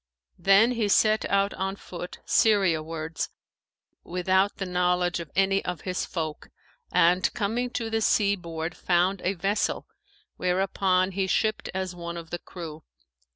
[0.39, 3.29] Then he set out on foot Syria wards
[4.03, 6.49] without the knowledge of any of his folk,
[6.91, 9.85] and coming to the sea board found a vessel
[10.39, 12.81] whereon he shipped as one of the crew.